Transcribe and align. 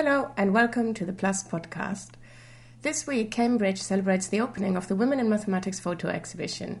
Hello, 0.00 0.30
and 0.36 0.54
welcome 0.54 0.94
to 0.94 1.04
the 1.04 1.12
Plus 1.12 1.42
podcast. 1.42 2.10
This 2.82 3.04
week, 3.04 3.32
Cambridge 3.32 3.82
celebrates 3.82 4.28
the 4.28 4.40
opening 4.40 4.76
of 4.76 4.86
the 4.86 4.94
Women 4.94 5.18
in 5.18 5.28
Mathematics 5.28 5.80
photo 5.80 6.06
exhibition. 6.06 6.80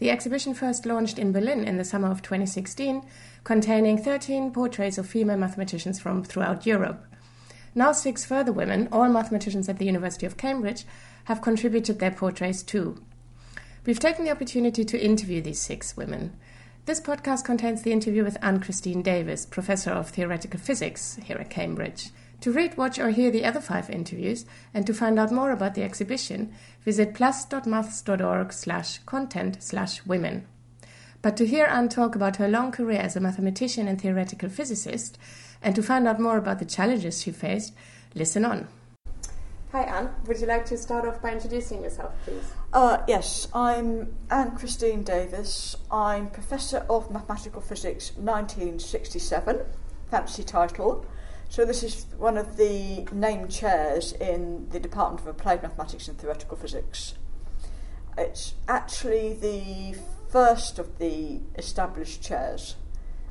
The 0.00 0.10
exhibition 0.10 0.52
first 0.52 0.84
launched 0.84 1.16
in 1.16 1.30
Berlin 1.30 1.62
in 1.62 1.76
the 1.76 1.84
summer 1.84 2.10
of 2.10 2.22
2016, 2.22 3.06
containing 3.44 3.98
13 3.98 4.50
portraits 4.50 4.98
of 4.98 5.06
female 5.06 5.36
mathematicians 5.36 6.00
from 6.00 6.24
throughout 6.24 6.66
Europe. 6.66 7.06
Now, 7.72 7.92
six 7.92 8.24
further 8.24 8.52
women, 8.52 8.88
all 8.90 9.08
mathematicians 9.10 9.68
at 9.68 9.78
the 9.78 9.86
University 9.86 10.26
of 10.26 10.36
Cambridge, 10.36 10.84
have 11.26 11.42
contributed 11.42 12.00
their 12.00 12.10
portraits 12.10 12.64
too. 12.64 13.00
We've 13.84 14.00
taken 14.00 14.24
the 14.24 14.32
opportunity 14.32 14.84
to 14.86 15.00
interview 15.00 15.40
these 15.40 15.60
six 15.60 15.96
women. 15.96 16.36
This 16.86 17.00
podcast 17.00 17.44
contains 17.44 17.82
the 17.82 17.92
interview 17.92 18.24
with 18.24 18.38
Anne 18.42 18.58
Christine 18.58 19.02
Davis, 19.02 19.46
Professor 19.46 19.92
of 19.92 20.08
Theoretical 20.08 20.58
Physics 20.58 21.16
here 21.22 21.38
at 21.38 21.48
Cambridge. 21.48 22.10
To 22.40 22.52
read, 22.52 22.76
watch, 22.76 22.98
or 22.98 23.10
hear 23.10 23.30
the 23.30 23.44
other 23.44 23.60
five 23.60 23.88
interviews, 23.90 24.44
and 24.74 24.86
to 24.86 24.94
find 24.94 25.18
out 25.18 25.32
more 25.32 25.50
about 25.50 25.74
the 25.74 25.82
exhibition, 25.82 26.52
visit 26.82 27.14
plus.maths.org 27.14 28.52
slash 28.52 28.98
content 28.98 29.62
slash 29.62 30.04
women. 30.04 30.46
But 31.22 31.36
to 31.38 31.46
hear 31.46 31.66
Anne 31.66 31.88
talk 31.88 32.14
about 32.14 32.36
her 32.36 32.48
long 32.48 32.70
career 32.70 33.00
as 33.00 33.16
a 33.16 33.20
mathematician 33.20 33.88
and 33.88 34.00
theoretical 34.00 34.48
physicist, 34.48 35.18
and 35.62 35.74
to 35.74 35.82
find 35.82 36.06
out 36.06 36.20
more 36.20 36.36
about 36.36 36.58
the 36.58 36.64
challenges 36.64 37.22
she 37.22 37.32
faced, 37.32 37.74
listen 38.14 38.44
on. 38.44 38.68
Hi, 39.72 39.82
Anne. 39.82 40.10
Would 40.26 40.40
you 40.40 40.46
like 40.46 40.64
to 40.66 40.76
start 40.78 41.04
off 41.06 41.20
by 41.20 41.32
introducing 41.32 41.82
yourself, 41.82 42.12
please? 42.24 42.52
Uh, 42.72 42.98
yes, 43.08 43.48
I'm 43.52 44.14
Anne 44.30 44.56
Christine 44.56 45.02
Davis. 45.02 45.74
I'm 45.90 46.28
Professor 46.28 46.86
of 46.88 47.10
Mathematical 47.10 47.60
Physics 47.60 48.12
1967, 48.16 49.60
fancy 50.10 50.44
title. 50.44 51.04
So 51.48 51.64
this 51.64 51.82
is 51.82 52.06
one 52.18 52.36
of 52.36 52.56
the 52.56 53.06
named 53.12 53.50
chairs 53.50 54.12
in 54.12 54.68
the 54.70 54.80
Department 54.80 55.20
of 55.20 55.26
Applied 55.26 55.62
Mathematics 55.62 56.08
and 56.08 56.18
Theoretical 56.18 56.56
Physics. 56.56 57.14
It's 58.18 58.54
actually 58.68 59.34
the 59.34 59.98
first 60.28 60.78
of 60.78 60.98
the 60.98 61.40
established 61.56 62.22
chairs, 62.22 62.76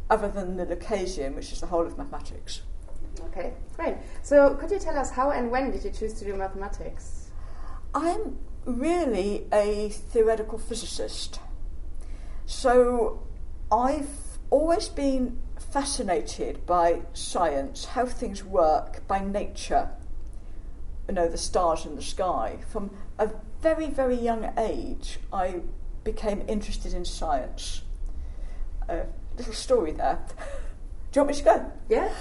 other 0.09 0.27
than 0.27 0.57
the 0.57 0.65
Lucasian, 0.65 1.35
which 1.35 1.51
is 1.51 1.59
the 1.59 1.67
whole 1.67 1.85
of 1.85 1.97
mathematics. 1.97 2.61
Okay, 3.25 3.53
great. 3.75 3.95
So 4.23 4.55
could 4.55 4.71
you 4.71 4.79
tell 4.79 4.97
us 4.97 5.11
how 5.11 5.31
and 5.31 5.51
when 5.51 5.71
did 5.71 5.83
you 5.83 5.91
choose 5.91 6.13
to 6.15 6.25
do 6.25 6.35
mathematics? 6.35 7.29
I'm 7.93 8.37
really 8.65 9.47
a 9.53 9.89
theoretical 9.89 10.57
physicist. 10.57 11.39
So 12.45 13.23
I've 13.71 14.09
always 14.49 14.87
been 14.89 15.39
fascinated 15.57 16.65
by 16.65 17.01
science, 17.13 17.85
how 17.85 18.05
things 18.05 18.43
work, 18.43 19.05
by 19.07 19.19
nature, 19.19 19.89
you 21.07 21.13
know, 21.13 21.27
the 21.27 21.37
stars 21.37 21.85
in 21.85 21.95
the 21.95 22.01
sky. 22.01 22.57
From 22.69 22.91
a 23.19 23.29
very, 23.61 23.87
very 23.87 24.15
young 24.15 24.51
age, 24.57 25.19
I 25.31 25.61
became 26.03 26.43
interested 26.47 26.93
in 26.93 27.05
science. 27.05 27.81
A 28.87 29.05
little 29.37 29.53
story 29.53 29.91
there. 29.91 30.19
Do 31.11 31.19
you 31.19 31.25
want 31.25 31.29
me 31.29 31.37
to 31.37 31.43
go? 31.43 31.71
Yeah. 31.89 32.13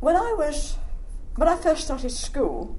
When 0.00 0.16
I 0.16 0.34
was, 0.36 0.76
when 1.36 1.48
I 1.48 1.56
first 1.56 1.84
started 1.84 2.10
school, 2.10 2.76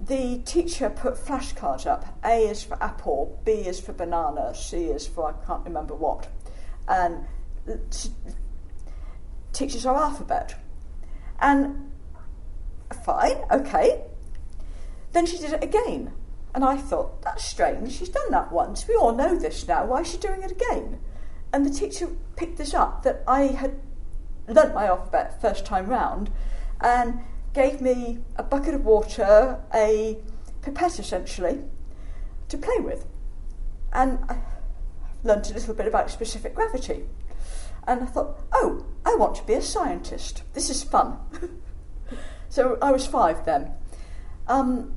the 0.00 0.38
teacher 0.44 0.90
put 0.90 1.14
flashcards 1.14 1.86
up. 1.86 2.18
A 2.24 2.48
is 2.48 2.62
for 2.62 2.80
apple, 2.82 3.40
B 3.44 3.52
is 3.52 3.80
for 3.80 3.92
banana, 3.92 4.54
C 4.54 4.84
is 4.84 5.06
for 5.06 5.28
I 5.28 5.46
can't 5.46 5.64
remember 5.64 5.94
what. 5.94 6.28
Um, 6.88 7.26
and 7.66 8.10
teaches 9.52 9.86
our 9.86 9.96
alphabet. 9.96 10.54
And 11.40 11.90
fine, 13.04 13.38
okay. 13.50 14.04
Then 15.12 15.26
she 15.26 15.38
did 15.38 15.52
it 15.52 15.64
again. 15.64 16.12
And 16.54 16.64
I 16.64 16.76
thought, 16.76 17.22
that's 17.22 17.44
strange, 17.44 17.92
she's 17.92 18.08
done 18.08 18.30
that 18.30 18.52
once. 18.52 18.86
We 18.88 18.94
all 18.94 19.14
know 19.14 19.38
this 19.38 19.66
now. 19.66 19.84
Why 19.86 20.00
is 20.00 20.10
she 20.10 20.18
doing 20.18 20.42
it 20.42 20.50
again? 20.50 21.00
And 21.52 21.66
the 21.66 21.70
teacher 21.70 22.08
picked 22.36 22.58
this 22.58 22.74
up 22.74 23.02
that 23.02 23.22
I 23.26 23.42
had 23.42 23.80
learnt 24.48 24.74
my 24.74 24.86
alphabet 24.86 25.40
first 25.40 25.66
time 25.66 25.86
round 25.86 26.30
and 26.80 27.20
gave 27.52 27.80
me 27.80 28.18
a 28.36 28.42
bucket 28.42 28.74
of 28.74 28.84
water, 28.84 29.60
a 29.74 30.18
pipette 30.62 30.98
essentially, 30.98 31.60
to 32.48 32.58
play 32.58 32.78
with. 32.78 33.06
And 33.92 34.18
I 34.28 34.38
learnt 35.26 35.50
a 35.50 35.54
little 35.54 35.74
bit 35.74 35.86
about 35.86 36.10
specific 36.10 36.54
gravity. 36.54 37.04
And 37.86 38.02
I 38.02 38.06
thought, 38.06 38.40
oh, 38.52 38.84
I 39.04 39.14
want 39.14 39.36
to 39.36 39.44
be 39.44 39.54
a 39.54 39.62
scientist. 39.62 40.42
This 40.54 40.70
is 40.70 40.82
fun. 40.82 41.18
so 42.48 42.78
I 42.82 42.90
was 42.90 43.06
five 43.06 43.44
then. 43.44 43.72
Um, 44.48 44.94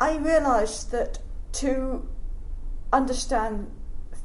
I 0.00 0.16
realised 0.16 0.90
that 0.92 1.18
to 1.54 2.08
understand 2.92 3.70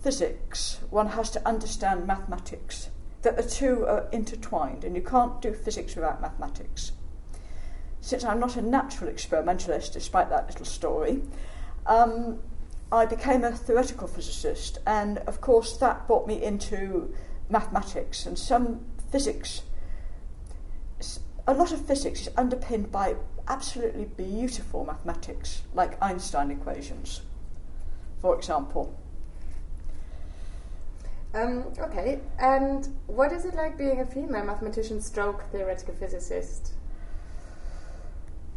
physics, 0.02 0.80
one 0.90 1.08
has 1.08 1.30
to 1.32 1.48
understand 1.48 2.08
mathematics, 2.08 2.90
that 3.22 3.38
the 3.38 3.44
two 3.44 3.86
are 3.86 4.08
intertwined, 4.12 4.84
and 4.84 4.96
you 4.96 5.02
can't 5.02 5.42
do 5.42 5.54
physics 5.54 5.96
without 5.96 6.22
mathematics. 6.22 6.94
Since 8.02 8.24
I'm 8.24 8.40
not 8.40 8.56
a 8.56 8.62
natural 8.62 9.10
experimentalist, 9.10 9.94
despite 9.94 10.30
that 10.30 10.48
little 10.48 10.66
story, 10.66 11.22
um, 11.86 12.40
I 12.92 13.06
became 13.06 13.44
a 13.44 13.52
theoretical 13.52 14.08
physicist, 14.08 14.80
and 14.86 15.20
of 15.20 15.42
course 15.42 15.78
that 15.78 16.08
brought 16.08 16.28
me 16.28 16.42
into 16.44 17.14
mathematics 17.50 18.26
and 18.26 18.38
some 18.38 18.86
physics. 19.12 19.62
A 21.48 21.54
lot 21.54 21.72
of 21.72 21.86
physics 21.86 22.22
is 22.22 22.30
underpinned 22.36 22.92
by 22.92 23.16
absolutely 23.48 24.06
beautiful 24.06 24.86
mathematics, 24.86 25.64
like 25.74 26.02
Einstein 26.02 26.52
equations, 26.52 27.22
for 28.22 28.36
example. 28.36 28.96
Um, 31.34 31.66
okay, 31.80 32.22
and 32.40 32.88
what 33.06 33.32
is 33.32 33.46
it 33.46 33.54
like 33.54 33.78
being 33.78 34.00
a 34.00 34.06
female 34.06 34.46
mathematician 34.46 35.00
stroke 35.00 35.44
theoretical 35.52 35.94
physicist? 35.94 36.74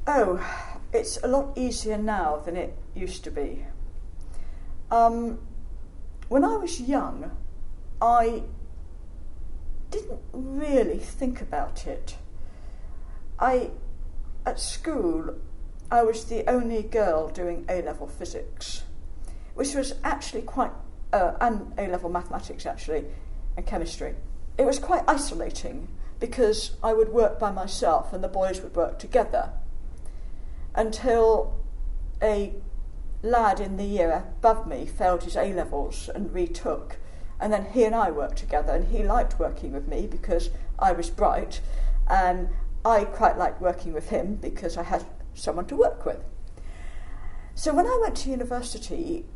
Oh, 0.06 0.40
it's 0.92 1.22
a 1.22 1.28
lot 1.28 1.56
easier 1.56 1.98
now 1.98 2.38
than 2.38 2.56
it 2.56 2.76
used 2.94 3.24
to 3.24 3.30
be. 3.30 3.66
Um, 4.92 5.38
when 6.28 6.44
I 6.44 6.58
was 6.58 6.78
young, 6.78 7.30
I 8.02 8.42
didn't 9.90 10.20
really 10.32 10.98
think 10.98 11.40
about 11.40 11.86
it. 11.86 12.18
I, 13.38 13.70
at 14.44 14.60
school, 14.60 15.34
I 15.90 16.02
was 16.02 16.26
the 16.26 16.48
only 16.48 16.82
girl 16.82 17.30
doing 17.30 17.64
A 17.70 17.80
level 17.80 18.06
physics, 18.06 18.82
which 19.54 19.74
was 19.74 19.94
actually 20.04 20.42
quite, 20.42 20.72
uh, 21.14 21.32
and 21.40 21.72
A 21.78 21.88
level 21.88 22.10
mathematics 22.10 22.66
actually, 22.66 23.06
and 23.56 23.64
chemistry. 23.64 24.14
It 24.58 24.66
was 24.66 24.78
quite 24.78 25.04
isolating 25.08 25.88
because 26.20 26.76
I 26.82 26.92
would 26.92 27.08
work 27.08 27.40
by 27.40 27.50
myself 27.50 28.12
and 28.12 28.22
the 28.22 28.28
boys 28.28 28.60
would 28.60 28.76
work 28.76 28.98
together 28.98 29.52
until 30.74 31.56
a 32.22 32.52
lad 33.22 33.60
in 33.60 33.76
the 33.76 33.84
year 33.84 34.24
above 34.38 34.66
me 34.66 34.86
failed 34.86 35.22
his 35.22 35.36
A 35.36 35.52
levels 35.52 36.10
and 36.14 36.32
retook 36.34 36.98
and 37.42 37.52
then 37.52 37.66
he 37.72 37.82
and 37.82 37.94
I 37.94 38.12
worked 38.12 38.38
together, 38.38 38.72
and 38.72 38.86
he 38.86 39.02
liked 39.02 39.40
working 39.40 39.72
with 39.72 39.88
me 39.88 40.06
because 40.06 40.50
I 40.78 40.92
was 40.92 41.10
bright, 41.10 41.60
and 42.08 42.50
I 42.84 43.04
quite 43.04 43.36
liked 43.36 43.60
working 43.60 43.92
with 43.92 44.10
him 44.10 44.36
because 44.36 44.76
I 44.76 44.84
had 44.84 45.04
someone 45.34 45.66
to 45.66 45.76
work 45.76 46.06
with. 46.06 46.20
So 47.56 47.74
when 47.74 47.86
I 47.86 47.98
went 48.00 48.16
to 48.18 48.30
university, 48.30 49.26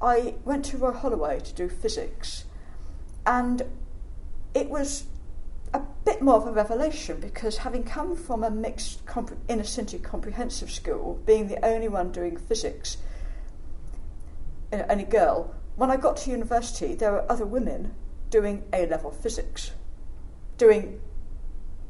I 0.00 0.36
went 0.42 0.64
to 0.66 0.78
Royal 0.78 0.94
Holloway 0.94 1.40
to 1.40 1.52
do 1.52 1.68
physics, 1.68 2.44
and 3.26 3.62
it 4.54 4.70
was 4.70 5.04
a 5.74 5.82
bit 6.06 6.22
more 6.22 6.36
of 6.36 6.46
a 6.46 6.52
revelation 6.52 7.20
because 7.20 7.58
having 7.58 7.84
come 7.84 8.16
from 8.16 8.42
a 8.42 8.50
mixed 8.50 9.04
compre- 9.04 9.36
inner 9.48 9.64
city 9.64 9.98
comprehensive 9.98 10.70
school, 10.70 11.20
being 11.26 11.48
the 11.48 11.62
only 11.62 11.88
one 11.88 12.10
doing 12.10 12.38
physics, 12.38 12.96
only 14.72 15.04
girl, 15.04 15.54
when 15.76 15.90
I 15.90 15.96
got 15.96 16.16
to 16.18 16.30
university, 16.30 16.94
there 16.94 17.12
were 17.12 17.30
other 17.30 17.46
women 17.46 17.94
doing 18.28 18.64
A 18.72 18.86
level 18.86 19.10
physics, 19.10 19.72
doing 20.56 21.00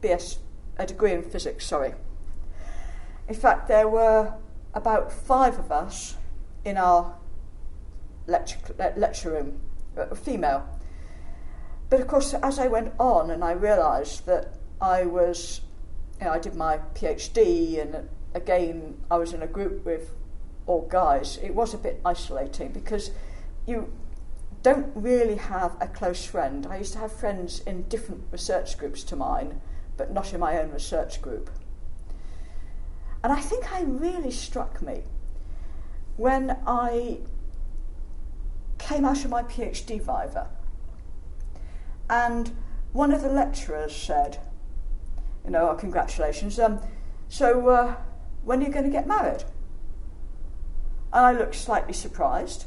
BS, 0.00 0.38
a 0.78 0.86
degree 0.86 1.12
in 1.12 1.22
physics, 1.22 1.66
sorry. 1.66 1.94
In 3.28 3.34
fact, 3.34 3.68
there 3.68 3.88
were 3.88 4.34
about 4.74 5.12
five 5.12 5.58
of 5.58 5.70
us 5.70 6.16
in 6.64 6.76
our 6.76 7.16
lecture, 8.26 8.58
lecture 8.96 9.30
room, 9.30 9.60
female. 10.14 10.66
But 11.88 12.00
of 12.00 12.06
course, 12.06 12.34
as 12.34 12.58
I 12.58 12.68
went 12.68 12.94
on 12.98 13.30
and 13.30 13.42
I 13.44 13.52
realised 13.52 14.26
that 14.26 14.54
I 14.80 15.04
was, 15.04 15.60
you 16.20 16.26
know, 16.26 16.32
I 16.32 16.38
did 16.38 16.54
my 16.54 16.78
PhD 16.94 17.80
and 17.80 18.08
again 18.34 19.02
I 19.10 19.18
was 19.18 19.32
in 19.32 19.42
a 19.42 19.46
group 19.46 19.84
with 19.84 20.14
all 20.70 20.82
guys, 20.82 21.36
it 21.42 21.52
was 21.52 21.74
a 21.74 21.78
bit 21.78 22.00
isolating 22.04 22.70
because 22.70 23.10
you 23.66 23.92
don't 24.62 24.86
really 24.94 25.34
have 25.34 25.76
a 25.80 25.88
close 25.88 26.24
friend. 26.24 26.64
I 26.64 26.78
used 26.78 26.92
to 26.92 27.00
have 27.00 27.12
friends 27.12 27.58
in 27.66 27.82
different 27.88 28.22
research 28.30 28.78
groups 28.78 29.02
to 29.04 29.16
mine, 29.16 29.60
but 29.96 30.12
not 30.12 30.32
in 30.32 30.38
my 30.38 30.60
own 30.60 30.70
research 30.70 31.20
group. 31.20 31.50
And 33.24 33.32
I 33.32 33.40
think 33.40 33.72
I 33.72 33.82
really 33.82 34.30
struck 34.30 34.80
me 34.80 35.02
when 36.16 36.56
I 36.64 37.18
came 38.78 39.04
out 39.04 39.24
of 39.24 39.30
my 39.30 39.42
PhD 39.42 39.98
viva. 39.98 40.50
And 42.08 42.52
one 42.92 43.12
of 43.12 43.22
the 43.22 43.28
lecturers 43.28 43.94
said, 43.94 44.38
you 45.44 45.50
know, 45.50 45.70
oh, 45.70 45.74
congratulations. 45.74 46.60
Um, 46.60 46.80
so, 47.28 47.68
uh, 47.68 47.96
when 48.44 48.60
are 48.62 48.66
you 48.66 48.72
going 48.72 48.84
to 48.84 48.90
get 48.90 49.08
married? 49.08 49.44
And 51.12 51.26
I 51.26 51.32
looked 51.32 51.54
slightly 51.54 51.92
surprised. 51.92 52.66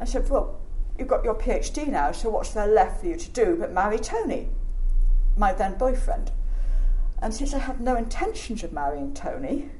I 0.00 0.04
said, 0.04 0.28
well, 0.28 0.60
you've 0.96 1.08
got 1.08 1.24
your 1.24 1.34
PhD 1.34 1.88
now, 1.88 2.12
so 2.12 2.30
what's 2.30 2.52
there 2.52 2.66
left 2.66 3.00
for 3.00 3.06
you 3.06 3.16
to 3.16 3.30
do 3.30 3.56
but 3.58 3.72
marry 3.72 3.98
Tony, 3.98 4.48
my 5.36 5.52
then 5.52 5.76
boyfriend? 5.76 6.30
And 7.20 7.34
since 7.34 7.52
I 7.52 7.58
had 7.58 7.80
no 7.80 7.96
intentions 7.96 8.62
of 8.62 8.72
marrying 8.72 9.12
Tony, 9.12 9.70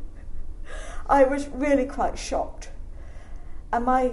I 1.08 1.24
was 1.24 1.48
really 1.48 1.86
quite 1.86 2.18
shocked. 2.18 2.70
And 3.72 3.84
my 3.84 4.12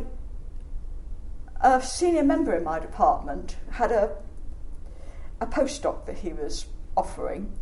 a 1.61 1.81
senior 1.81 2.23
member 2.23 2.53
in 2.55 2.63
my 2.63 2.79
department 2.79 3.55
had 3.71 3.91
a 3.91 4.17
a 5.41 5.47
postdoc 5.47 6.05
that 6.05 6.19
he 6.19 6.31
was 6.31 6.67
offering, 6.95 7.57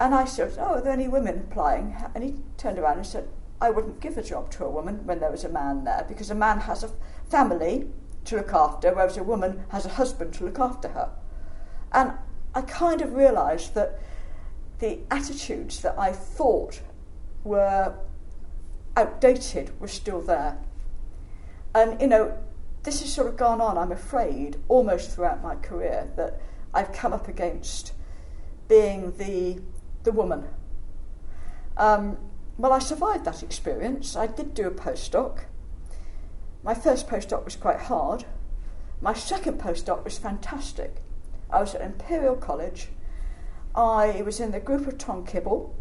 and 0.00 0.14
I 0.14 0.24
said, 0.24 0.56
"Oh, 0.58 0.74
are 0.74 0.80
there 0.80 0.92
any 0.92 1.08
women 1.08 1.46
applying?" 1.50 1.96
And 2.14 2.24
he 2.24 2.36
turned 2.56 2.78
around 2.78 2.98
and 2.98 3.06
said, 3.06 3.28
"I 3.64 3.70
wouldn't 3.70 4.00
give 4.00 4.18
a 4.18 4.22
job 4.22 4.50
to 4.50 4.64
a 4.64 4.70
woman 4.70 5.06
when 5.06 5.20
there 5.20 5.30
was 5.30 5.44
a 5.44 5.48
man 5.48 5.84
there 5.84 6.04
because 6.06 6.30
a 6.30 6.34
man 6.34 6.60
has 6.60 6.84
a 6.84 6.90
family 7.30 7.88
to 8.26 8.36
look 8.36 8.52
after, 8.52 8.94
whereas 8.94 9.16
a 9.16 9.22
woman 9.22 9.64
has 9.68 9.86
a 9.86 9.96
husband 10.00 10.34
to 10.34 10.44
look 10.44 10.58
after 10.58 10.88
her." 10.88 11.08
And 11.90 12.12
I 12.54 12.60
kind 12.60 13.00
of 13.00 13.14
realised 13.14 13.74
that 13.74 14.00
the 14.80 14.98
attitudes 15.10 15.80
that 15.80 15.98
I 15.98 16.12
thought 16.12 16.82
were 17.42 17.94
outdated 18.96 19.80
were 19.80 19.88
still 19.88 20.20
there. 20.20 20.58
And, 21.74 21.98
you 22.02 22.06
know, 22.06 22.36
this 22.82 23.00
has 23.00 23.12
sort 23.12 23.28
of 23.28 23.36
gone 23.38 23.62
on, 23.62 23.78
I'm 23.78 23.92
afraid, 23.92 24.58
almost 24.68 25.10
throughout 25.10 25.42
my 25.42 25.56
career, 25.56 26.10
that 26.16 26.40
I've 26.74 26.92
come 26.92 27.14
up 27.14 27.28
against 27.28 27.94
being 28.68 29.16
the, 29.16 29.60
the 30.02 30.12
woman. 30.12 30.44
Um, 31.78 32.18
well, 32.56 32.72
I 32.72 32.78
survived 32.78 33.24
that 33.24 33.42
experience. 33.42 34.14
I 34.14 34.26
did 34.26 34.54
do 34.54 34.68
a 34.68 34.70
postdoc. 34.70 35.44
My 36.62 36.74
first 36.74 37.08
postdoc 37.08 37.44
was 37.44 37.56
quite 37.56 37.80
hard. 37.80 38.24
My 39.00 39.12
second 39.12 39.60
postdoc 39.60 40.04
was 40.04 40.18
fantastic. 40.18 40.96
I 41.50 41.60
was 41.60 41.74
at 41.74 41.80
Imperial 41.80 42.36
College. 42.36 42.88
I 43.74 44.22
was 44.22 44.38
in 44.38 44.52
the 44.52 44.60
group 44.60 44.86
of 44.86 44.98
Tom 44.98 45.26
Kibble, 45.26 45.74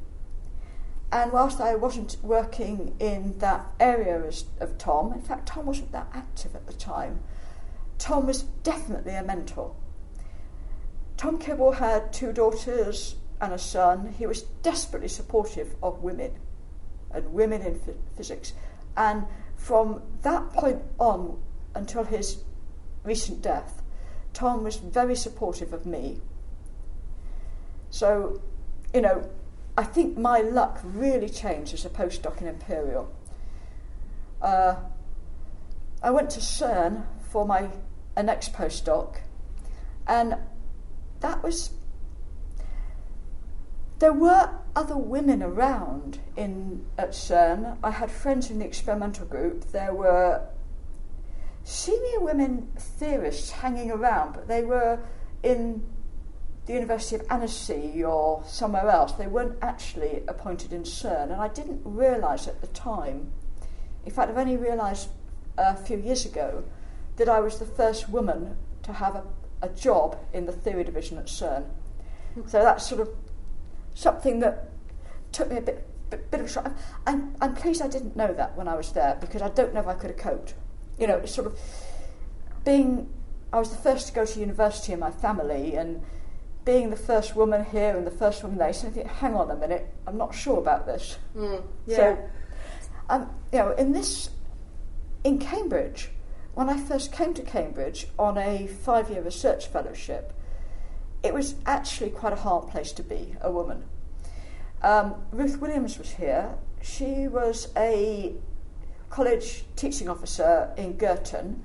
and 1.11 1.31
whilst 1.31 1.61
I 1.61 1.75
wasn't 1.75 2.17
working 2.23 2.95
in 2.99 3.37
that 3.37 3.67
area 3.79 4.25
as, 4.25 4.45
of 4.59 4.79
Tom, 4.79 5.13
in 5.13 5.21
fact, 5.21 5.47
Tom 5.47 5.67
wasn't 5.67 5.91
that 5.91 6.07
active 6.11 6.55
at 6.55 6.65
the 6.65 6.73
time, 6.73 7.19
Tom 7.99 8.25
was 8.25 8.41
definitely 8.63 9.13
a 9.13 9.23
mentor. 9.23 9.75
Tom 11.17 11.37
Kibble 11.37 11.73
had 11.73 12.11
two 12.11 12.33
daughters 12.33 13.15
and 13.39 13.53
a 13.53 13.59
son. 13.59 14.15
He 14.17 14.25
was 14.25 14.41
desperately 14.63 15.07
supportive 15.07 15.75
of 15.83 16.01
women 16.01 16.31
and 17.13 17.33
women 17.33 17.61
in 17.61 17.75
f- 17.75 17.95
physics. 18.15 18.53
And 18.95 19.25
from 19.55 20.01
that 20.21 20.51
point 20.51 20.81
on 20.99 21.41
until 21.75 22.03
his 22.03 22.43
recent 23.03 23.41
death, 23.41 23.81
Tom 24.33 24.63
was 24.63 24.77
very 24.77 25.15
supportive 25.15 25.73
of 25.73 25.85
me. 25.85 26.19
So, 27.89 28.41
you 28.93 29.01
know, 29.01 29.29
I 29.77 29.83
think 29.83 30.17
my 30.17 30.41
luck 30.41 30.79
really 30.83 31.29
changed 31.29 31.73
as 31.73 31.85
a 31.85 31.89
postdoc 31.89 32.41
in 32.41 32.47
Imperial. 32.47 33.11
Uh, 34.41 34.75
I 36.01 36.11
went 36.11 36.29
to 36.31 36.39
CERN 36.39 37.05
for 37.29 37.45
my 37.45 37.69
a 38.15 38.23
next 38.23 38.53
postdoc, 38.53 39.17
and 40.07 40.37
that 41.21 41.43
was. 41.43 41.71
There 44.03 44.11
were 44.11 44.49
other 44.75 44.97
women 44.97 45.41
around 45.41 46.19
in 46.35 46.85
at 46.97 47.11
CERN. 47.11 47.77
I 47.81 47.91
had 47.91 48.11
friends 48.11 48.51
in 48.51 48.59
the 48.59 48.65
experimental 48.65 49.25
group. 49.25 49.71
There 49.71 49.93
were 49.93 50.45
senior 51.63 52.19
women 52.19 52.67
theorists 52.77 53.51
hanging 53.51 53.91
around, 53.91 54.33
but 54.33 54.49
they 54.49 54.61
were 54.61 54.99
in 55.41 55.85
the 56.65 56.73
University 56.73 57.15
of 57.15 57.25
Annecy 57.29 58.03
or 58.03 58.43
somewhere 58.45 58.89
else. 58.89 59.13
They 59.13 59.27
weren't 59.27 59.57
actually 59.61 60.23
appointed 60.27 60.73
in 60.73 60.83
CERN, 60.83 61.31
and 61.31 61.41
I 61.41 61.47
didn't 61.47 61.79
realise 61.85 62.45
at 62.45 62.59
the 62.59 62.67
time. 62.67 63.31
In 64.05 64.11
fact, 64.11 64.29
I've 64.29 64.37
only 64.37 64.57
realised 64.57 65.11
a 65.57 65.77
few 65.77 65.97
years 65.97 66.25
ago 66.25 66.65
that 67.15 67.29
I 67.29 67.39
was 67.39 67.57
the 67.57 67.65
first 67.65 68.09
woman 68.09 68.57
to 68.81 68.91
have 68.91 69.15
a, 69.15 69.23
a 69.61 69.69
job 69.69 70.17
in 70.33 70.45
the 70.45 70.51
theory 70.51 70.83
division 70.83 71.17
at 71.17 71.27
CERN. 71.27 71.63
Hmm. 72.33 72.47
So 72.47 72.63
that's 72.63 72.85
sort 72.85 72.99
of 72.99 73.22
something 73.93 74.39
that 74.39 74.69
took 75.31 75.49
me 75.49 75.57
a 75.57 75.61
bit, 75.61 75.87
bit, 76.09 76.31
bit 76.31 76.39
of 76.39 76.45
a 76.45 76.49
shock. 76.49 76.71
I'm, 77.05 77.35
I'm 77.41 77.55
pleased 77.55 77.81
I 77.81 77.87
didn't 77.87 78.15
know 78.15 78.33
that 78.33 78.55
when 78.57 78.67
I 78.67 78.75
was 78.75 78.91
there 78.91 79.17
because 79.19 79.41
I 79.41 79.49
don't 79.49 79.73
know 79.73 79.79
if 79.79 79.87
I 79.87 79.93
could 79.93 80.11
have 80.11 80.19
coped. 80.19 80.53
You 80.99 81.07
know, 81.07 81.25
sort 81.25 81.47
of 81.47 81.59
being, 82.63 83.09
I 83.51 83.59
was 83.59 83.69
the 83.69 83.77
first 83.77 84.07
to 84.07 84.13
go 84.13 84.25
to 84.25 84.39
university 84.39 84.93
in 84.93 84.99
my 84.99 85.11
family 85.11 85.75
and 85.75 86.03
being 86.65 86.89
the 86.89 86.95
first 86.95 87.35
woman 87.35 87.65
here 87.65 87.97
and 87.97 88.07
the 88.07 88.11
first 88.11 88.41
woman 88.41 88.57
there, 88.57 88.71
so 88.71 88.87
I 88.87 88.91
think, 88.91 89.07
hang 89.07 89.35
on 89.35 89.51
a 89.51 89.55
minute, 89.55 89.93
I'm 90.07 90.17
not 90.17 90.33
sure 90.33 90.59
about 90.59 90.85
this. 90.85 91.17
Mm, 91.35 91.61
yeah. 91.85 91.95
So, 91.95 92.29
um, 93.09 93.29
you 93.51 93.59
know, 93.59 93.71
in 93.71 93.91
this, 93.91 94.29
in 95.23 95.39
Cambridge, 95.39 96.09
when 96.53 96.69
I 96.69 96.79
first 96.79 97.11
came 97.11 97.33
to 97.33 97.41
Cambridge 97.41 98.07
on 98.17 98.37
a 98.37 98.67
five-year 98.67 99.21
research 99.21 99.67
fellowship, 99.67 100.31
it 101.23 101.33
was 101.33 101.55
actually 101.65 102.09
quite 102.09 102.33
a 102.33 102.37
hard 102.37 102.67
place 102.67 102.91
to 102.93 103.03
be, 103.03 103.35
a 103.41 103.49
woman. 103.49 103.85
Um, 104.81 105.15
Ruth 105.31 105.59
Williams 105.59 105.97
was 105.97 106.11
here. 106.11 106.55
She 106.81 107.27
was 107.27 107.69
a 107.77 108.33
college 109.09 109.63
teaching 109.75 110.09
officer 110.09 110.73
in 110.77 110.93
Girton, 110.93 111.63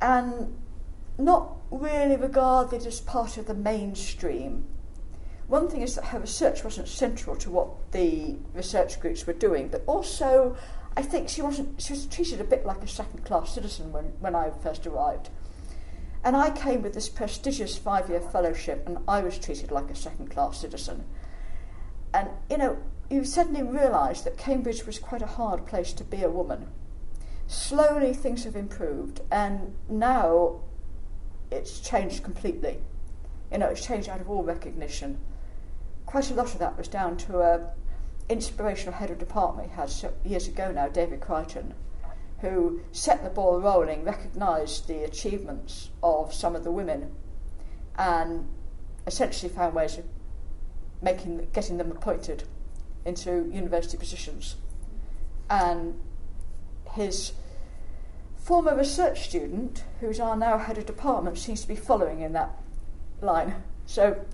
and 0.00 0.56
not 1.18 1.56
really 1.70 2.16
regarded 2.16 2.86
as 2.86 3.00
part 3.00 3.36
of 3.36 3.46
the 3.46 3.54
mainstream. 3.54 4.66
One 5.48 5.68
thing 5.68 5.82
is 5.82 5.94
that 5.94 6.06
her 6.06 6.18
research 6.18 6.64
wasn't 6.64 6.88
central 6.88 7.36
to 7.36 7.50
what 7.50 7.92
the 7.92 8.36
research 8.54 8.98
groups 9.00 9.26
were 9.26 9.32
doing, 9.32 9.68
but 9.68 9.82
also 9.86 10.56
I 10.96 11.02
think 11.02 11.28
she 11.28 11.42
wasn't 11.42 11.80
she 11.80 11.92
was 11.92 12.06
treated 12.06 12.40
a 12.40 12.44
bit 12.44 12.64
like 12.64 12.82
a 12.82 12.88
second 12.88 13.24
class 13.24 13.54
citizen 13.54 13.92
when, 13.92 14.04
when 14.20 14.34
I 14.34 14.50
first 14.62 14.86
arrived. 14.86 15.28
And 16.26 16.34
I 16.36 16.50
came 16.50 16.82
with 16.82 16.92
this 16.92 17.08
prestigious 17.08 17.78
five 17.78 18.10
year 18.10 18.20
fellowship 18.20 18.82
and 18.84 18.98
I 19.06 19.20
was 19.20 19.38
treated 19.38 19.70
like 19.70 19.88
a 19.90 19.94
second 19.94 20.28
class 20.28 20.58
citizen. 20.60 21.04
And 22.12 22.30
you 22.50 22.58
know, 22.58 22.78
you 23.08 23.22
suddenly 23.22 23.62
realise 23.62 24.22
that 24.22 24.36
Cambridge 24.36 24.86
was 24.86 24.98
quite 24.98 25.22
a 25.22 25.26
hard 25.26 25.66
place 25.66 25.92
to 25.92 26.02
be 26.02 26.24
a 26.24 26.28
woman. 26.28 26.66
Slowly 27.46 28.12
things 28.12 28.42
have 28.42 28.56
improved 28.56 29.20
and 29.30 29.76
now 29.88 30.62
it's 31.52 31.78
changed 31.78 32.24
completely. 32.24 32.78
You 33.52 33.58
know, 33.58 33.68
it's 33.68 33.86
changed 33.86 34.08
out 34.08 34.20
of 34.20 34.28
all 34.28 34.42
recognition. 34.42 35.18
Quite 36.06 36.32
a 36.32 36.34
lot 36.34 36.54
of 36.54 36.58
that 36.58 36.76
was 36.76 36.88
down 36.88 37.18
to 37.18 37.38
a 37.38 37.70
inspirational 38.28 38.94
head 38.94 39.12
of 39.12 39.18
department 39.18 39.70
he 39.70 39.76
had 39.76 39.92
years 40.24 40.48
ago 40.48 40.72
now, 40.72 40.88
David 40.88 41.20
Crighton, 41.20 41.72
who 42.50 42.80
set 42.92 43.22
the 43.22 43.30
ball 43.30 43.60
rolling, 43.60 44.04
recognised 44.04 44.88
the 44.88 45.04
achievements 45.04 45.90
of 46.02 46.32
some 46.32 46.56
of 46.56 46.64
the 46.64 46.70
women, 46.70 47.12
and 47.96 48.48
essentially 49.06 49.52
found 49.52 49.74
ways 49.74 49.98
of 49.98 50.04
making 51.02 51.48
getting 51.52 51.76
them 51.78 51.90
appointed 51.90 52.44
into 53.04 53.50
university 53.52 53.96
positions. 53.96 54.56
And 55.48 56.00
his 56.92 57.32
former 58.36 58.76
research 58.76 59.28
student, 59.28 59.84
who's 60.00 60.18
our 60.20 60.36
now 60.36 60.58
head 60.58 60.78
of 60.78 60.86
department, 60.86 61.38
seems 61.38 61.62
to 61.62 61.68
be 61.68 61.76
following 61.76 62.20
in 62.20 62.32
that 62.32 62.50
line. 63.20 63.62
So 63.86 64.24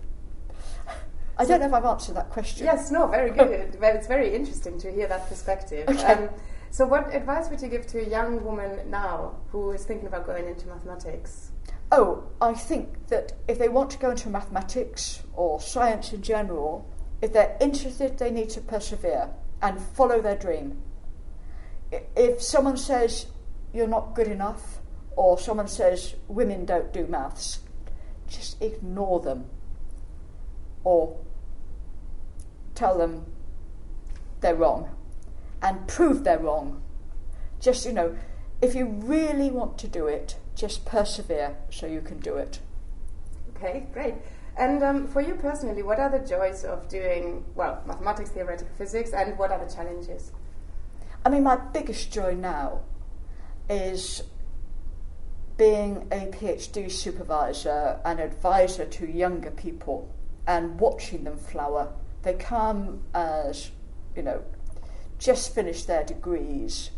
I 1.38 1.44
don't 1.44 1.60
know 1.60 1.66
if 1.66 1.72
I've 1.72 1.84
answered 1.84 2.16
that 2.16 2.30
question. 2.30 2.66
Yes, 2.66 2.90
no, 2.90 3.06
very 3.06 3.30
good. 3.30 3.76
it's 3.82 4.06
very 4.06 4.34
interesting 4.34 4.78
to 4.80 4.92
hear 4.92 5.06
that 5.08 5.28
perspective. 5.28 5.88
Okay. 5.88 6.04
Um, 6.04 6.28
so, 6.72 6.86
what 6.86 7.14
advice 7.14 7.50
would 7.50 7.60
you 7.60 7.68
give 7.68 7.86
to 7.88 7.98
a 8.00 8.08
young 8.08 8.42
woman 8.42 8.90
now 8.90 9.34
who 9.50 9.72
is 9.72 9.84
thinking 9.84 10.06
about 10.06 10.24
going 10.24 10.48
into 10.48 10.66
mathematics? 10.68 11.52
Oh, 11.90 12.24
I 12.40 12.54
think 12.54 13.08
that 13.08 13.34
if 13.46 13.58
they 13.58 13.68
want 13.68 13.90
to 13.90 13.98
go 13.98 14.12
into 14.12 14.30
mathematics 14.30 15.22
or 15.34 15.60
science 15.60 16.14
in 16.14 16.22
general, 16.22 16.88
if 17.20 17.34
they're 17.34 17.58
interested, 17.60 18.16
they 18.16 18.30
need 18.30 18.48
to 18.50 18.62
persevere 18.62 19.28
and 19.60 19.78
follow 19.78 20.22
their 20.22 20.34
dream. 20.34 20.80
If 22.16 22.40
someone 22.40 22.78
says, 22.78 23.26
you're 23.74 23.86
not 23.86 24.14
good 24.14 24.28
enough, 24.28 24.78
or 25.14 25.38
someone 25.38 25.68
says 25.68 26.14
women 26.26 26.64
don't 26.64 26.90
do 26.90 27.06
maths, 27.06 27.60
just 28.28 28.62
ignore 28.62 29.20
them 29.20 29.44
or 30.84 31.20
tell 32.74 32.96
them 32.96 33.26
they're 34.40 34.54
wrong. 34.54 34.88
And 35.62 35.86
prove 35.86 36.24
they're 36.24 36.38
wrong. 36.38 36.82
Just, 37.60 37.86
you 37.86 37.92
know, 37.92 38.16
if 38.60 38.74
you 38.74 38.86
really 38.86 39.50
want 39.50 39.78
to 39.78 39.88
do 39.88 40.06
it, 40.06 40.36
just 40.54 40.84
persevere 40.84 41.56
so 41.70 41.86
you 41.86 42.00
can 42.00 42.18
do 42.18 42.36
it. 42.36 42.60
Okay, 43.56 43.86
great. 43.92 44.14
And 44.56 44.82
um, 44.82 45.06
for 45.06 45.20
you 45.22 45.34
personally, 45.34 45.82
what 45.82 45.98
are 45.98 46.10
the 46.10 46.18
joys 46.18 46.64
of 46.64 46.88
doing, 46.88 47.44
well, 47.54 47.82
mathematics, 47.86 48.30
theoretical 48.30 48.74
physics, 48.76 49.12
and 49.12 49.38
what 49.38 49.50
are 49.50 49.64
the 49.64 49.72
challenges? 49.72 50.32
I 51.24 51.30
mean, 51.30 51.44
my 51.44 51.56
biggest 51.56 52.12
joy 52.12 52.34
now 52.34 52.80
is 53.70 54.24
being 55.56 56.08
a 56.10 56.26
PhD 56.26 56.90
supervisor 56.90 58.00
and 58.04 58.18
advisor 58.20 58.84
to 58.84 59.10
younger 59.10 59.50
people 59.50 60.12
and 60.46 60.78
watching 60.80 61.24
them 61.24 61.36
flower. 61.36 61.92
They 62.22 62.34
come 62.34 63.04
as, 63.14 63.70
you 64.16 64.22
know, 64.22 64.42
just 65.22 65.54
finished 65.54 65.86
their 65.86 66.04
degrees 66.04 66.90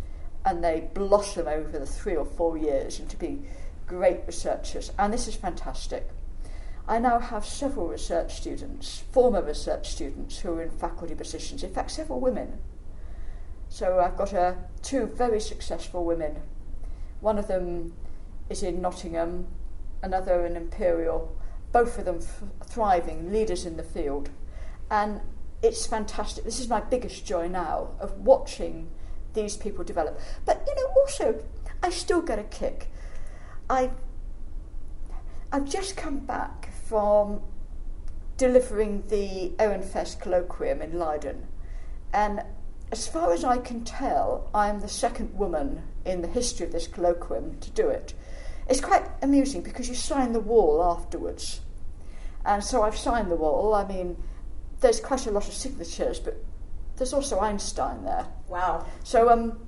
and 0.44 0.64
they 0.64 0.88
blossom 0.94 1.46
over 1.46 1.78
the 1.78 1.86
three 1.86 2.16
or 2.16 2.24
four 2.24 2.56
years 2.56 2.98
into 2.98 3.16
being 3.16 3.46
great 3.86 4.20
researchers. 4.26 4.90
And 4.98 5.12
this 5.12 5.28
is 5.28 5.34
fantastic. 5.34 6.08
I 6.86 6.98
now 6.98 7.18
have 7.18 7.46
several 7.46 7.88
research 7.88 8.34
students, 8.34 9.04
former 9.12 9.42
research 9.42 9.90
students, 9.90 10.38
who 10.38 10.52
are 10.52 10.62
in 10.62 10.70
faculty 10.70 11.14
positions, 11.14 11.62
in 11.62 11.72
fact, 11.72 11.90
several 11.90 12.20
women. 12.20 12.58
So 13.70 14.00
I've 14.00 14.16
got 14.16 14.34
uh, 14.34 14.54
two 14.82 15.06
very 15.06 15.40
successful 15.40 16.04
women. 16.04 16.36
One 17.20 17.38
of 17.38 17.48
them 17.48 17.94
is 18.50 18.62
in 18.62 18.82
Nottingham, 18.82 19.46
another 20.02 20.44
in 20.44 20.56
Imperial, 20.56 21.34
both 21.72 21.98
of 21.98 22.04
them 22.04 22.20
thriving 22.64 23.32
leaders 23.32 23.64
in 23.64 23.78
the 23.78 23.82
field. 23.82 24.28
And 24.90 25.22
it's 25.64 25.86
fantastic. 25.86 26.44
This 26.44 26.60
is 26.60 26.68
my 26.68 26.80
biggest 26.80 27.24
joy 27.24 27.48
now 27.48 27.88
of 27.98 28.12
watching 28.18 28.90
these 29.32 29.56
people 29.56 29.82
develop. 29.82 30.20
But, 30.44 30.62
you 30.66 30.74
know, 30.74 30.92
also, 31.00 31.42
I 31.82 31.88
still 31.88 32.20
get 32.20 32.38
a 32.38 32.44
kick. 32.44 32.88
I, 33.70 33.90
I've 35.50 35.64
just 35.64 35.96
come 35.96 36.18
back 36.18 36.70
from 36.86 37.40
delivering 38.36 39.04
the 39.08 39.52
Ehrenfest 39.58 40.20
colloquium 40.20 40.82
in 40.82 40.98
Leiden. 40.98 41.46
And 42.12 42.42
as 42.92 43.08
far 43.08 43.32
as 43.32 43.42
I 43.42 43.56
can 43.56 43.84
tell, 43.84 44.50
I'm 44.54 44.80
the 44.80 44.88
second 44.88 45.34
woman 45.34 45.82
in 46.04 46.20
the 46.20 46.28
history 46.28 46.66
of 46.66 46.72
this 46.72 46.86
colloquium 46.86 47.58
to 47.60 47.70
do 47.70 47.88
it. 47.88 48.12
It's 48.68 48.82
quite 48.82 49.06
amusing 49.22 49.62
because 49.62 49.88
you 49.88 49.94
sign 49.94 50.34
the 50.34 50.40
wall 50.40 50.84
afterwards. 50.84 51.62
And 52.44 52.62
so 52.62 52.82
I've 52.82 52.98
signed 52.98 53.30
the 53.30 53.36
wall. 53.36 53.72
I 53.74 53.86
mean, 53.86 54.18
there's 54.84 55.00
quite 55.00 55.26
a 55.26 55.30
lot 55.30 55.48
of 55.48 55.54
signatures, 55.54 56.20
but 56.20 56.36
there's 56.96 57.14
also 57.14 57.40
Einstein 57.40 58.04
there. 58.04 58.26
Wow. 58.48 58.84
So, 59.02 59.30
um, 59.30 59.58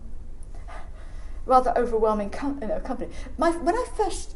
rather 1.46 1.72
overwhelming 1.76 2.28
com- 2.28 2.58
you 2.60 2.68
know, 2.68 2.78
company. 2.80 3.10
My, 3.38 3.50
when 3.50 3.74
I 3.74 3.86
first 3.96 4.34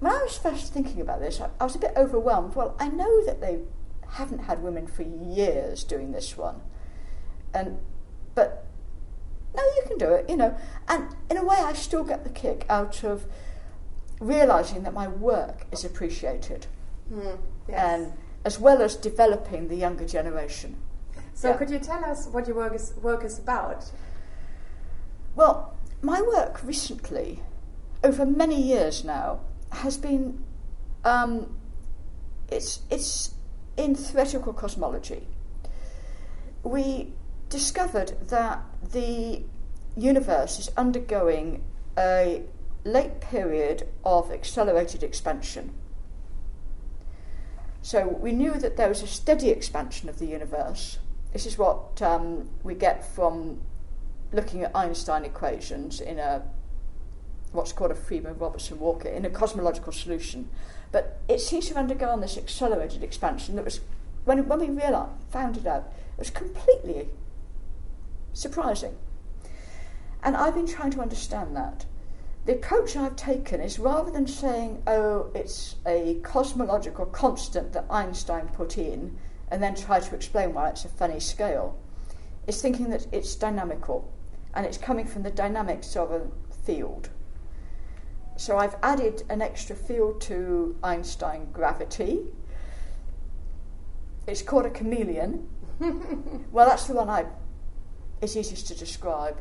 when 0.00 0.12
I 0.12 0.22
was 0.22 0.36
first 0.38 0.72
thinking 0.72 1.00
about 1.00 1.20
this, 1.20 1.40
I, 1.40 1.48
I 1.60 1.64
was 1.64 1.74
a 1.76 1.78
bit 1.78 1.92
overwhelmed. 1.96 2.54
Well, 2.54 2.74
I 2.78 2.88
know 2.88 3.24
that 3.26 3.40
they 3.40 3.60
haven't 4.08 4.40
had 4.40 4.62
women 4.62 4.86
for 4.86 5.02
years 5.02 5.84
doing 5.84 6.12
this 6.12 6.36
one, 6.38 6.60
and 7.52 7.78
but 8.34 8.64
no, 9.54 9.62
you 9.62 9.82
can 9.86 9.98
do 9.98 10.10
it, 10.10 10.28
you 10.30 10.36
know. 10.36 10.56
And 10.88 11.14
in 11.30 11.36
a 11.36 11.44
way, 11.44 11.56
I 11.58 11.74
still 11.74 12.02
get 12.04 12.24
the 12.24 12.30
kick 12.30 12.64
out 12.70 13.04
of 13.04 13.26
realizing 14.20 14.82
that 14.84 14.94
my 14.94 15.06
work 15.08 15.66
is 15.70 15.84
appreciated, 15.84 16.66
Mm, 17.12 17.38
yes. 17.68 17.78
and 17.78 18.12
as 18.46 18.60
well 18.60 18.80
as 18.80 18.94
developing 18.94 19.66
the 19.66 19.74
younger 19.74 20.06
generation. 20.06 20.76
so, 21.34 21.50
yeah. 21.50 21.56
could 21.56 21.68
you 21.68 21.80
tell 21.80 22.04
us 22.04 22.28
what 22.28 22.46
your 22.46 22.56
work 22.56 22.74
is, 22.74 22.94
work 23.02 23.24
is 23.24 23.40
about? 23.40 23.90
Well, 25.34 25.76
my 26.00 26.22
work 26.22 26.62
recently, 26.62 27.42
over 28.04 28.24
many 28.24 28.62
years 28.62 29.04
now, 29.04 29.40
has 29.72 29.98
been 29.98 30.44
um, 31.04 31.56
it's 32.48 32.80
it's 32.88 33.34
in 33.76 33.96
theoretical 33.96 34.52
cosmology. 34.52 35.26
We 36.62 37.12
discovered 37.48 38.14
that 38.28 38.60
the 38.92 39.42
universe 39.96 40.58
is 40.60 40.70
undergoing 40.76 41.64
a 41.98 42.42
late 42.84 43.20
period 43.20 43.88
of 44.04 44.30
accelerated 44.30 45.02
expansion. 45.02 45.74
So 47.86 48.08
we 48.08 48.32
knew 48.32 48.54
that 48.54 48.76
there 48.76 48.88
was 48.88 49.00
a 49.02 49.06
steady 49.06 49.50
expansion 49.50 50.08
of 50.08 50.18
the 50.18 50.26
universe. 50.26 50.98
This 51.32 51.46
is 51.46 51.56
what 51.56 52.02
um, 52.02 52.50
we 52.64 52.74
get 52.74 53.06
from 53.14 53.60
looking 54.32 54.64
at 54.64 54.74
Einstein 54.74 55.24
equations 55.24 56.00
in 56.00 56.18
a 56.18 56.42
what's 57.52 57.70
called 57.70 57.92
a 57.92 57.94
Friedmann-Robertson-Walker 57.94 59.08
in 59.08 59.24
a 59.24 59.30
cosmological 59.30 59.92
solution. 59.92 60.48
But 60.90 61.20
it 61.28 61.40
seems 61.40 61.68
to 61.68 61.74
have 61.74 61.82
undergone 61.84 62.20
this 62.20 62.36
accelerated 62.36 63.04
expansion 63.04 63.54
that 63.54 63.64
was, 63.64 63.78
when, 64.24 64.48
when 64.48 64.58
we 64.58 64.66
realized, 64.66 65.12
found 65.30 65.56
it 65.56 65.64
out, 65.64 65.84
it 66.16 66.18
was 66.18 66.30
completely 66.30 67.10
surprising. 68.32 68.96
And 70.24 70.36
I've 70.36 70.56
been 70.56 70.66
trying 70.66 70.90
to 70.90 71.00
understand 71.00 71.54
that. 71.54 71.86
The 72.46 72.52
approach 72.52 72.96
I've 72.96 73.16
taken 73.16 73.60
is 73.60 73.80
rather 73.80 74.12
than 74.12 74.28
saying, 74.28 74.80
oh, 74.86 75.32
it's 75.34 75.74
a 75.84 76.20
cosmological 76.22 77.06
constant 77.06 77.72
that 77.72 77.86
Einstein 77.90 78.46
put 78.46 78.78
in, 78.78 79.18
and 79.50 79.60
then 79.60 79.74
try 79.74 79.98
to 79.98 80.14
explain 80.14 80.54
why 80.54 80.70
it's 80.70 80.84
a 80.84 80.88
funny 80.88 81.18
scale, 81.18 81.76
is 82.46 82.62
thinking 82.62 82.88
that 82.90 83.08
it's 83.10 83.34
dynamical 83.34 84.12
and 84.54 84.64
it's 84.64 84.78
coming 84.78 85.06
from 85.06 85.24
the 85.24 85.30
dynamics 85.30 85.96
of 85.96 86.12
a 86.12 86.22
field. 86.64 87.08
So 88.36 88.58
I've 88.58 88.76
added 88.80 89.24
an 89.28 89.42
extra 89.42 89.74
field 89.74 90.20
to 90.22 90.76
Einstein 90.84 91.48
gravity. 91.52 92.20
It's 94.28 94.42
called 94.42 94.66
a 94.66 94.70
chameleon. 94.70 95.48
well, 96.52 96.66
that's 96.66 96.86
the 96.86 96.94
one 96.94 97.10
I 97.10 97.26
it's 98.22 98.36
easiest 98.36 98.68
to 98.68 98.74
describe. 98.76 99.36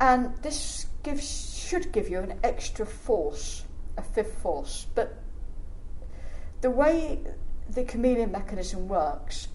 And 0.00 0.36
this 0.42 0.86
gives 1.02 1.50
should 1.70 1.92
give 1.92 2.08
you 2.08 2.18
an 2.18 2.38
extra 2.42 2.84
force, 2.84 3.64
a 3.96 4.02
fifth 4.02 4.38
force. 4.38 4.86
But 4.94 5.16
the 6.60 6.70
way 6.70 7.20
the 7.68 7.84
chameleon 7.84 8.32
mechanism 8.32 8.88
works, 8.88 9.48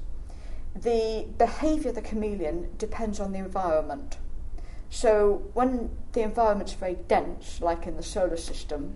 the 0.74 1.26
behaviour 1.38 1.90
of 1.90 1.96
the 1.96 2.02
chameleon 2.02 2.70
depends 2.78 3.20
on 3.20 3.32
the 3.34 3.40
environment. 3.40 4.18
So 4.90 5.50
when 5.54 5.90
the 6.14 6.22
environment's 6.22 6.74
very 6.74 6.96
dense, 7.08 7.62
like 7.62 7.86
in 7.86 7.98
the 7.98 8.04
solar 8.04 8.38
system, 8.38 8.96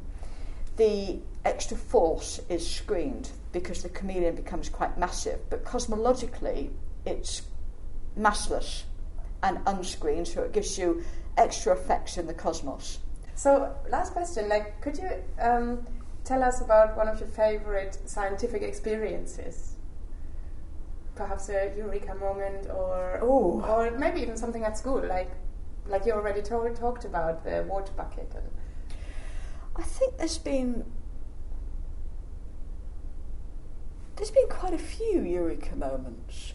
the 0.77 1.19
extra 1.43 1.75
force 1.75 2.39
is 2.47 2.69
screened 2.69 3.31
because 3.51 3.83
the 3.83 3.89
chameleon 3.89 4.35
becomes 4.35 4.69
quite 4.69 4.97
massive. 4.97 5.49
But 5.49 5.65
cosmologically, 5.65 6.69
it's 7.05 7.41
massless 8.17 8.83
and 9.43 9.59
unscreened, 9.65 10.27
so 10.27 10.43
it 10.43 10.51
gives 10.51 10.77
you 10.77 11.03
extra 11.37 11.73
effects 11.73 12.17
in 12.17 12.27
the 12.27 12.33
cosmos. 12.33 12.99
So, 13.35 13.73
last 13.89 14.13
question: 14.13 14.49
like, 14.49 14.81
could 14.81 14.97
you 14.97 15.09
um, 15.39 15.85
tell 16.23 16.43
us 16.43 16.61
about 16.61 16.97
one 16.97 17.07
of 17.07 17.19
your 17.19 17.29
favorite 17.29 17.97
scientific 18.05 18.61
experiences? 18.61 19.75
Perhaps 21.15 21.49
a 21.49 21.73
eureka 21.77 22.15
moment, 22.15 22.67
or 22.69 23.19
Ooh. 23.23 23.61
or 23.61 23.91
maybe 23.97 24.21
even 24.21 24.37
something 24.37 24.63
at 24.63 24.77
school, 24.77 25.05
like 25.05 25.31
like 25.87 26.05
you 26.05 26.13
already 26.13 26.41
told, 26.41 26.75
talked 26.75 27.05
about 27.05 27.43
the 27.43 27.65
water 27.67 27.91
bucket. 27.95 28.31
And 28.35 28.45
I 29.75 29.83
think 29.83 30.17
there's 30.17 30.37
been 30.37 30.85
there's 34.15 34.31
been 34.31 34.49
quite 34.49 34.73
a 34.73 34.77
few 34.77 35.21
eureka 35.21 35.75
moments. 35.75 36.53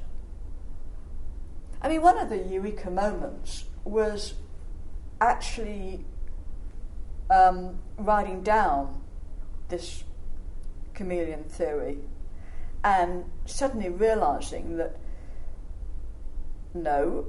I 1.84 1.88
mean, 1.88 2.00
one 2.00 2.16
of 2.16 2.30
the 2.30 2.38
eureka 2.38 2.90
moments 2.90 3.66
was 3.84 4.32
actually 5.20 6.06
um, 7.28 7.78
writing 7.98 8.42
down 8.42 9.02
this 9.68 10.02
chameleon 10.94 11.44
theory 11.44 11.98
and 12.82 13.26
suddenly 13.44 13.90
realizing 13.90 14.78
that 14.78 14.96
no, 16.72 17.26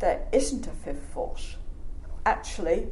there 0.00 0.26
isn't 0.32 0.66
a 0.66 0.70
fifth 0.70 1.06
force. 1.14 1.56
Actually, 2.26 2.88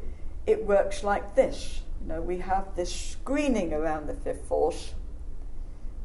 it 0.47 0.65
works 0.65 1.03
like 1.03 1.35
this. 1.35 1.81
You 2.01 2.07
know, 2.07 2.21
we 2.21 2.37
have 2.37 2.73
this 2.77 2.95
screening 2.95 3.73
around 3.73 4.07
the 4.07 4.13
fifth 4.13 4.47
force 4.47 4.93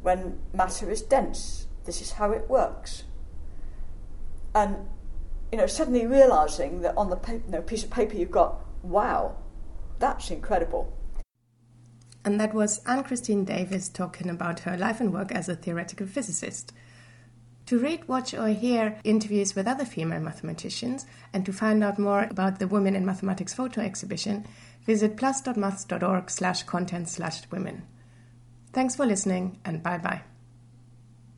when 0.02 0.40
matter 0.52 0.90
is 0.90 1.00
dense. 1.00 1.68
This 1.85 2.02
is 2.02 2.12
how 2.12 2.33
it 2.33 2.50
works. 2.50 3.04
And 4.56 4.88
you 5.52 5.58
know, 5.58 5.66
suddenly 5.66 6.06
realizing 6.06 6.80
that 6.80 6.96
on 6.96 7.10
the 7.10 7.16
pa- 7.16 7.32
you 7.32 7.42
know, 7.50 7.60
piece 7.60 7.84
of 7.84 7.90
paper 7.90 8.16
you've 8.16 8.30
got, 8.30 8.64
wow, 8.82 9.36
that's 9.98 10.30
incredible. 10.30 10.92
And 12.25 12.40
that 12.40 12.54
was 12.54 12.80
Anne 12.86 13.04
Christine 13.04 13.44
Davis 13.44 13.88
talking 13.88 14.30
about 14.30 14.60
her 14.60 14.76
life 14.76 14.98
and 14.98 15.12
work 15.12 15.30
as 15.30 15.48
a 15.48 15.54
theoretical 15.54 16.06
physicist. 16.06 16.72
To 17.66 17.78
read, 17.78 18.08
watch, 18.08 18.32
or 18.32 18.48
hear 18.48 18.98
interviews 19.04 19.54
with 19.54 19.68
other 19.68 19.84
female 19.84 20.20
mathematicians 20.20 21.04
and 21.32 21.44
to 21.44 21.52
find 21.52 21.84
out 21.84 21.98
more 21.98 22.26
about 22.30 22.58
the 22.58 22.66
Women 22.66 22.96
in 22.96 23.04
Mathematics 23.04 23.54
photo 23.54 23.82
exhibition, 23.82 24.46
visit 24.84 25.16
plus.maths.org 25.16 26.30
slash 26.30 26.62
content 26.62 27.08
slash 27.08 27.42
women. 27.50 27.82
Thanks 28.72 28.96
for 28.96 29.04
listening 29.04 29.58
and 29.64 29.82
bye 29.82 29.98
bye. 29.98 30.22